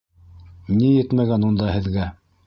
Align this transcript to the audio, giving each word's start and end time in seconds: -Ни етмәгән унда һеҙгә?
-Ни 0.77 0.87
етмәгән 0.95 1.45
унда 1.49 1.69
һеҙгә? 1.75 2.09